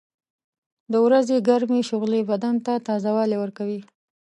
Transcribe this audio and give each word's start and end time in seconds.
•د 0.91 0.93
ورځې 1.05 1.37
ګرمې 1.47 1.81
شغلې 1.89 2.21
بدن 2.31 2.55
ته 2.65 2.73
تازهوالی 2.87 3.37
ورکوي. 3.39 3.79